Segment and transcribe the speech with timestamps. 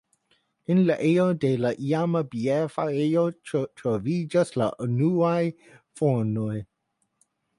[0.75, 3.27] En la ejo de la iama bierfarejo
[3.81, 5.39] troviĝis la unuaj
[6.01, 6.53] fornoj.